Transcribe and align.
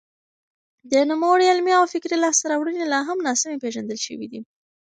د 0.91 0.93
نوموړي 1.09 1.45
علمي 1.51 1.73
او 1.79 1.85
فکري 1.93 2.17
لاسته 2.23 2.45
راوړنې 2.51 2.85
لا 2.93 2.99
هم 3.07 3.17
ناسمې 3.27 3.61
پېژندل 3.63 3.97
شوې 4.05 4.27
دي. 4.31 4.39